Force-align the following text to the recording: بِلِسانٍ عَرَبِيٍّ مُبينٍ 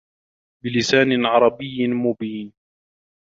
بِلِسانٍ 0.63 1.25
عَرَبِيٍّ 1.25 1.87
مُبينٍ 1.87 2.53